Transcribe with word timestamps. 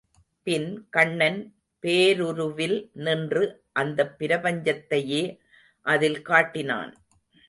பின் 0.43 0.87
கண்ணன் 0.89 1.55
பேருருவில் 1.83 2.89
நின்று 2.93 3.63
இந்தப் 3.73 4.17
பிரபஞ்சத் 4.19 4.89
தையே 4.89 5.39
அதில் 5.85 6.21
காட்டினான். 6.21 6.91